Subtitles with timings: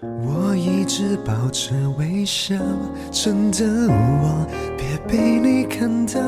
[0.00, 2.54] 我一直保持微笑，
[3.10, 6.20] 真的我别被你看到。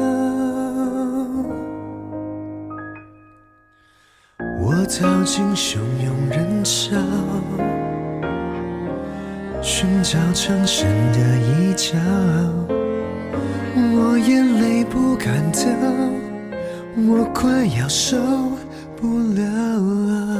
[4.63, 6.97] 我逃进汹涌人潮，
[9.63, 11.97] 寻找藏身的一角。
[13.77, 15.71] 我眼泪不敢掉，
[17.09, 18.17] 我快要受
[18.97, 20.40] 不了。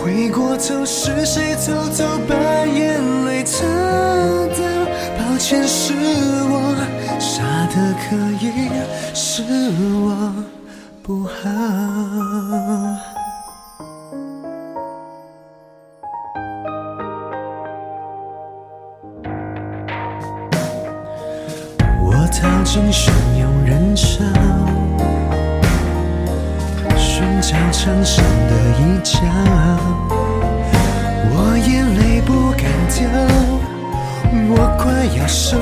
[0.00, 2.34] 回过头，是谁偷偷把
[2.66, 3.64] 眼泪擦
[4.54, 4.64] 掉？
[5.18, 6.74] 抱歉，是我
[7.18, 8.46] 傻的可以，
[9.14, 9.42] 是
[9.92, 10.32] 我
[11.02, 11.32] 不好。
[22.00, 24.24] 我逃进汹涌人潮，
[27.78, 29.20] 墙上的一角。
[31.30, 33.08] 我眼泪不敢掉，
[34.50, 35.56] 我快要受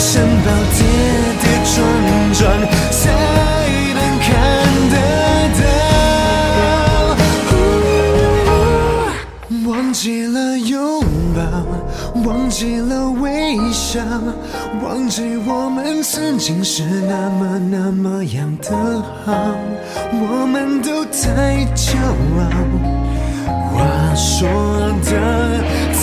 [0.00, 0.08] 城
[0.44, 0.80] 堡跌
[1.42, 1.76] 跌撞
[2.32, 2.40] 撞
[2.90, 3.02] 才
[3.94, 4.28] 能看
[4.90, 4.94] 得
[5.60, 5.62] 到。
[9.70, 11.04] 忘记了拥
[11.36, 11.38] 抱，
[12.24, 14.00] 忘记了微笑，
[14.82, 18.70] 忘记我们曾经是那么那么样的
[19.24, 19.54] 好。
[20.12, 21.98] 我们都太骄
[22.38, 22.42] 傲，
[23.68, 24.48] 话说
[25.04, 25.10] 的
[25.92, 26.00] 太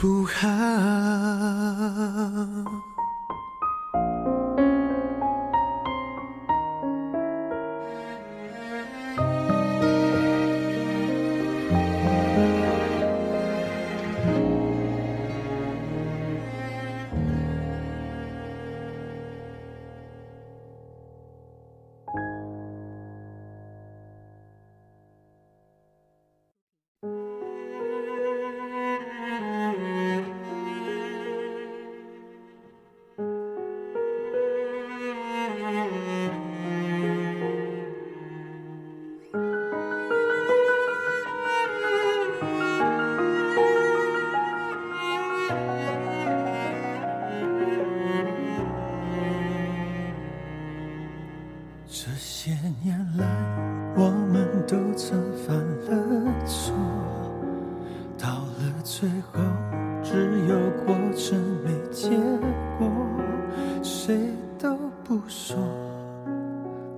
[0.00, 0.48] 不好。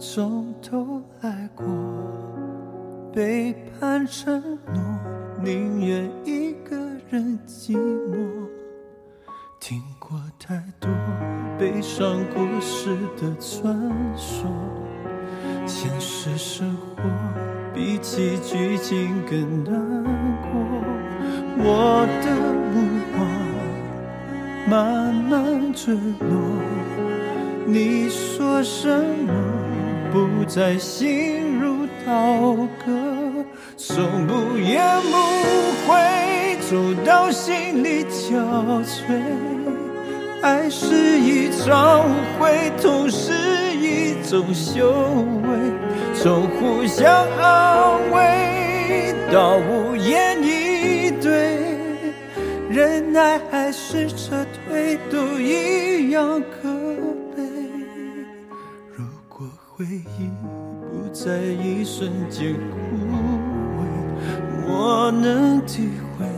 [0.04, 1.64] 从头来过，
[3.14, 4.82] 背叛承诺，
[5.40, 6.76] 宁愿一个
[7.08, 8.48] 人寂寞。
[9.60, 10.90] 听过太多
[11.56, 13.78] 悲伤故事的传
[14.16, 14.50] 说，
[15.66, 17.02] 现实生活
[17.72, 20.02] 比起剧情更难
[20.42, 20.50] 过。
[21.58, 22.26] 我的
[22.72, 22.74] 目
[23.14, 23.24] 光
[24.68, 26.36] 慢慢坠落，
[27.66, 29.32] 你说什么
[30.12, 32.54] 不再心如刀
[32.84, 32.92] 割，
[33.78, 35.16] 从不言不
[35.86, 39.18] 悔走到心里憔悴。
[40.42, 43.32] 爱是一场误会，痛是
[43.74, 44.92] 一种修
[45.44, 45.58] 为，
[46.14, 51.58] 从互相安慰到无言以对，
[52.68, 56.68] 忍耐还是撤退，都一样可
[59.82, 60.30] 回忆
[60.92, 62.76] 不在一瞬间枯
[63.76, 63.80] 萎，
[64.68, 66.31] 我能体会。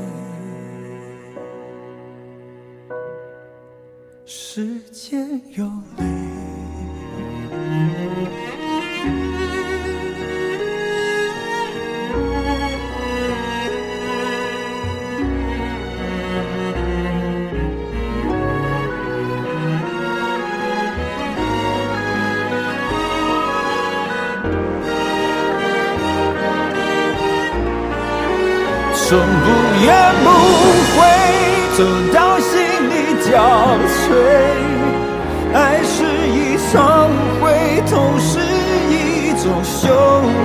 [29.07, 29.23] 从不
[29.85, 29.93] 言
[30.25, 30.27] 不
[30.97, 30.99] 悔
[31.77, 31.79] 走
[32.11, 32.53] 到心
[32.89, 32.93] 里
[33.23, 33.29] 憔
[34.01, 34.09] 悴，
[35.53, 35.95] 爱是
[36.27, 36.73] 一场
[37.39, 37.45] 会，
[37.91, 38.41] 痛是
[38.89, 38.95] 一
[39.43, 39.83] 种修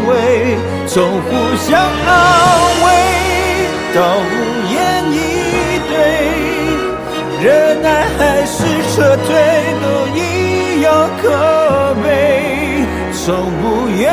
[0.09, 0.11] 为，
[0.87, 1.27] 从互
[1.57, 2.09] 相安
[2.83, 2.85] 慰
[3.95, 4.27] 到无
[4.73, 4.77] 言
[5.13, 5.15] 以
[5.89, 5.91] 对，
[7.41, 7.47] 忍
[7.81, 8.57] 耐还是
[8.93, 9.27] 撤退，
[9.81, 10.19] 都一
[10.81, 11.23] 样可
[12.03, 12.05] 悲，
[13.13, 13.25] 从
[13.61, 14.03] 不言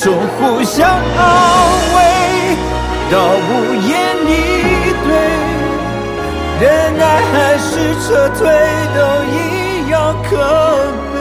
[0.00, 0.94] 从互相安
[1.96, 1.98] 慰
[3.10, 3.90] 到无言
[4.28, 4.30] 以
[5.04, 5.10] 对，
[6.60, 6.62] 忍
[6.96, 7.02] 耐
[7.32, 7.68] 还是
[8.00, 8.38] 撤退，
[8.94, 8.98] 都
[9.34, 10.30] 一样可
[11.12, 11.16] 悲。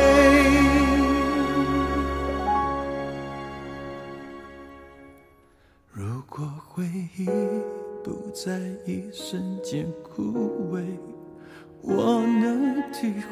[5.91, 6.37] 如果
[6.69, 6.83] 回
[7.17, 7.25] 忆
[8.03, 10.85] 不在一瞬间枯萎。
[11.81, 13.25] 我能体会，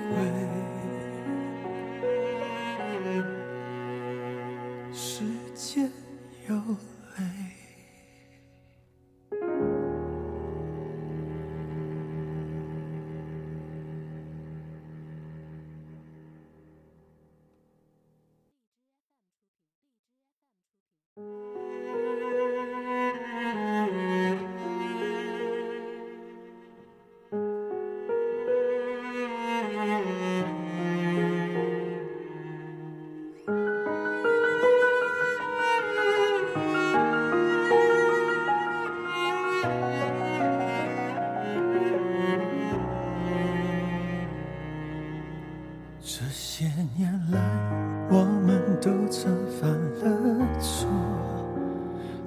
[50.00, 50.88] 犯了错，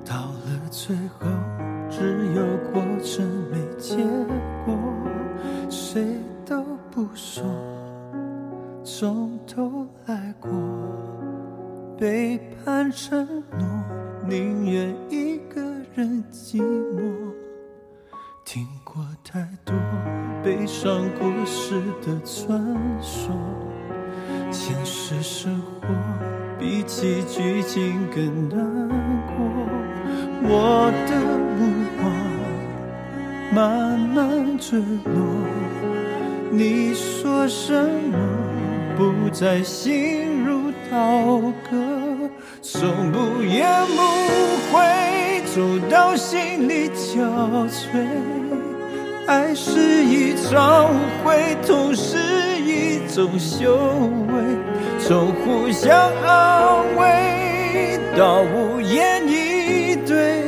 [0.05, 1.27] 到了最后，
[1.91, 2.01] 只
[2.35, 2.43] 有
[27.01, 28.59] 比起剧情更难
[29.29, 29.37] 过。
[30.43, 31.15] 我的
[31.57, 31.59] 目
[32.01, 32.03] 光
[33.53, 35.17] 慢慢坠落，
[36.51, 38.19] 你说什么
[38.97, 41.41] 不再心如刀
[41.71, 41.77] 割，
[42.63, 44.03] 从不言不
[44.73, 44.83] 悔
[45.55, 47.23] 走到心里憔
[47.69, 48.05] 悴。
[49.29, 52.19] 爱是一场误会，痛是
[52.61, 53.77] 一种修
[54.33, 54.43] 为，
[54.99, 56.78] 从互相安慰
[58.19, 60.43] 到无言以对，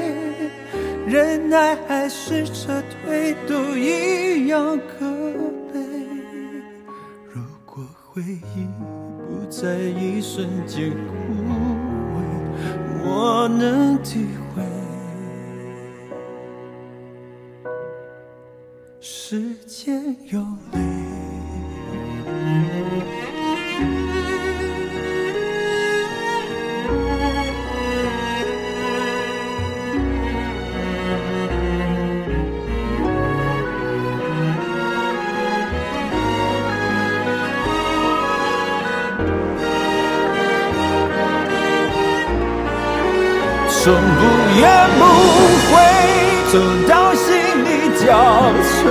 [1.06, 5.08] 忍耐还是撤退，都一样可
[5.72, 5.78] 悲。
[7.32, 8.66] 如果回忆
[9.28, 10.96] 不在一瞬间枯
[12.16, 12.18] 萎，
[13.04, 14.64] 我能体会。
[18.98, 20.44] 时间有
[44.60, 45.02] 不言不
[45.72, 45.72] 会
[46.52, 46.54] 走
[46.86, 47.24] 到心
[47.64, 48.04] 里憔
[48.60, 48.84] 悴，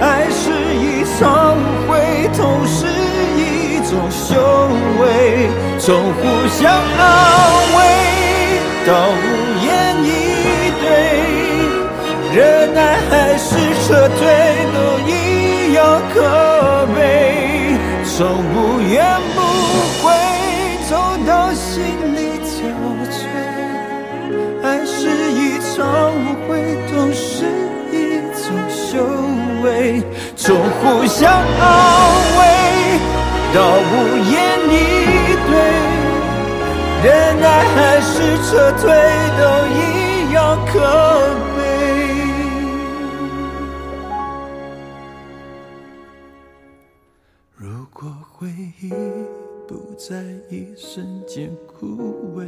[0.00, 0.40] 爱是
[0.74, 1.20] 一场
[1.54, 1.92] 误会，
[2.34, 2.86] 痛是
[3.36, 3.40] 一
[3.90, 4.30] 种修
[5.02, 5.04] 为，
[5.78, 6.98] 从互相安
[7.76, 7.78] 慰
[8.86, 9.20] 到无
[9.66, 9.68] 言
[10.02, 10.08] 以
[10.80, 10.82] 对，
[12.34, 12.40] 忍
[12.72, 13.44] 耐还是
[13.86, 14.20] 撤退，
[14.72, 14.78] 都
[15.10, 16.16] 一样可
[16.96, 16.96] 悲。
[18.16, 18.18] 从
[18.54, 19.38] 不言不
[25.02, 26.16] 是一场误
[26.46, 27.44] 会，都是
[27.90, 29.02] 一种修
[29.64, 30.00] 为。
[30.36, 31.66] 从互相安
[32.38, 32.40] 慰
[33.52, 33.58] 到
[33.90, 33.92] 无
[34.30, 34.32] 言
[34.70, 34.72] 以
[35.48, 35.50] 对，
[37.02, 37.44] 忍耐
[37.74, 38.82] 还是撤退，
[39.36, 39.42] 都
[39.74, 40.38] 一样
[40.72, 40.72] 可
[41.56, 41.58] 悲。
[47.56, 48.46] 如果回
[48.80, 48.88] 忆
[49.66, 50.14] 不在
[50.48, 52.46] 一瞬间枯萎，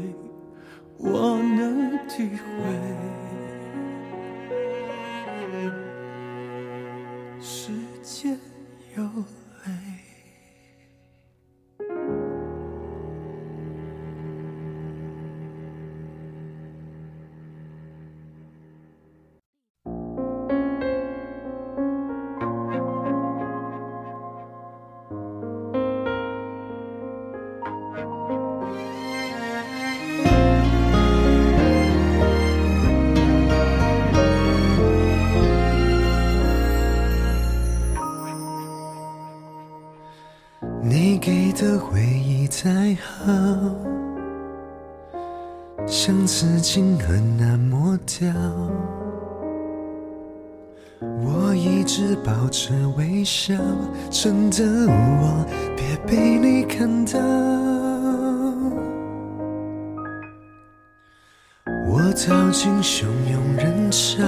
[0.98, 3.14] 我能体会。
[7.40, 7.70] 时
[8.02, 8.38] 间
[8.96, 9.02] 有
[40.96, 43.26] 你给的回忆再好，
[45.88, 48.32] 像刺青很难抹掉。
[51.00, 53.56] 我一直保持微笑，
[54.08, 55.44] 真的我
[55.76, 57.18] 别被你看到。
[61.88, 64.22] 我逃进汹涌人潮，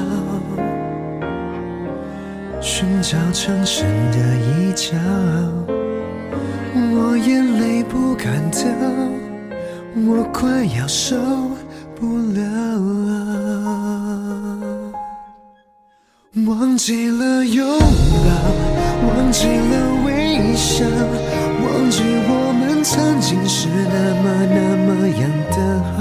[2.61, 4.96] 寻找藏身的一角。
[7.37, 8.64] 眼泪不敢掉，
[10.07, 11.14] 我快要受
[11.95, 12.40] 不了。
[16.47, 18.31] 忘记了拥抱，
[19.07, 19.75] 忘记了
[20.07, 20.09] 微
[20.55, 20.87] 笑，
[21.61, 24.25] 忘记我们曾经是那么
[24.57, 25.21] 那么样
[25.52, 25.57] 的
[25.93, 26.00] 好，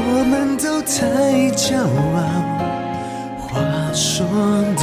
[0.00, 0.92] 我们都太
[1.54, 1.78] 骄
[2.16, 2.18] 傲，
[3.38, 3.62] 话
[3.92, 4.26] 说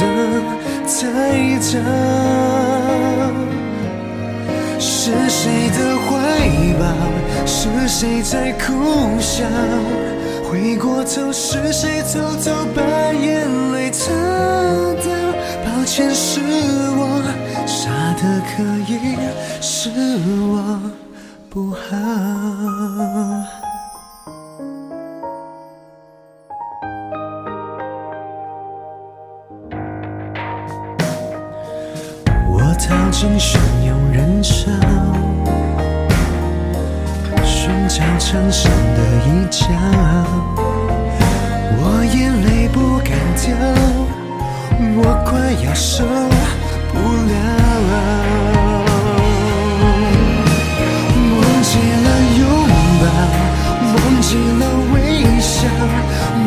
[0.86, 0.90] 太
[1.58, 1.76] 早。
[5.42, 6.12] 谁的怀
[6.78, 6.86] 抱？
[7.44, 9.44] 是谁在苦笑？
[10.48, 12.80] 回过头，是谁偷偷把
[13.12, 14.12] 眼泪擦
[15.02, 15.12] 掉？
[15.64, 16.38] 抱歉，是
[16.94, 17.24] 我
[17.66, 17.90] 傻
[18.22, 19.18] 的可以，
[19.60, 19.90] 是
[20.38, 20.78] 我
[21.50, 21.80] 不好。
[32.48, 34.70] 我逃进汹涌人潮，
[37.92, 39.66] 寻找藏身的一角。
[41.76, 41.80] 我
[42.14, 43.52] 眼泪不敢掉，
[44.96, 46.02] 我快要受
[46.88, 46.94] 不
[47.28, 47.34] 了。
[51.36, 51.70] 忘记
[52.02, 52.08] 了
[52.38, 52.40] 拥
[53.02, 53.04] 抱，
[53.92, 54.62] 忘记了
[54.94, 54.96] 微
[55.38, 55.68] 笑，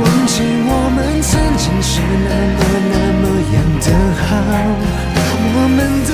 [0.02, 0.34] 忘记
[0.66, 2.60] 我们曾经是那么
[2.90, 3.24] 那么
[3.54, 3.88] 样的
[4.26, 4.26] 好。
[5.58, 6.10] 我们都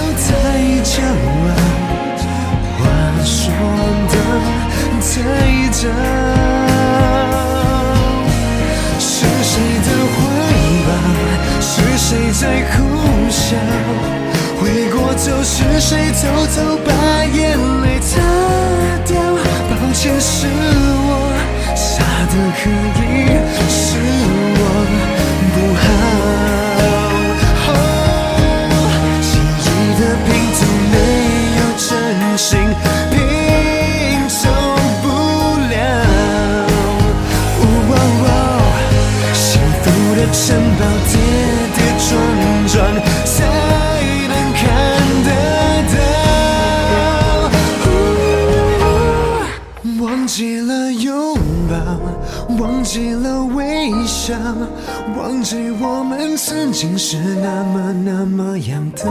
[56.82, 59.06] 们曾经是那么那么样的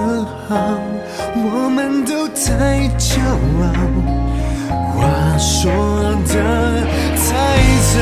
[0.48, 0.56] 好，
[1.36, 3.20] 我们都太骄
[3.62, 3.64] 傲，
[4.92, 4.98] 话
[5.38, 5.70] 说
[6.26, 6.34] 的
[7.14, 7.22] 太
[7.92, 7.94] 早。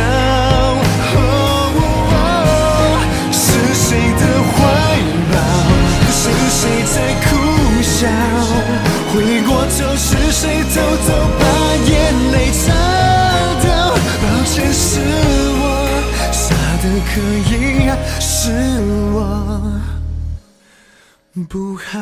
[3.31, 3.37] 是
[3.75, 3.87] 谁
[4.19, 4.23] 的
[4.55, 4.57] 怀
[5.33, 5.37] 抱？
[6.13, 6.61] 是谁
[6.95, 7.29] 在苦
[7.83, 8.09] 笑？
[9.13, 11.09] 回过头，是谁偷偷
[11.39, 11.45] 把
[11.85, 11.93] 眼
[12.33, 12.73] 泪擦
[13.61, 13.69] 掉？
[14.23, 14.89] 抱歉，是
[15.61, 15.63] 我
[16.33, 16.47] 傻
[16.83, 17.13] 的可
[17.51, 17.58] 以，
[18.49, 18.81] 是
[19.13, 19.21] 我
[21.51, 21.99] 不好。